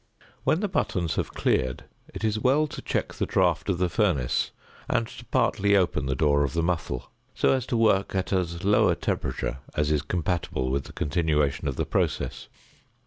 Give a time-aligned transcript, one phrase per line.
[0.45, 4.49] ]When the buttons have cleared it is well to check the draught of the furnace,
[4.89, 8.63] and to partly open the door of the muffle, so as to work at as
[8.63, 12.47] low a temperature as is compatible with the continuation of the process.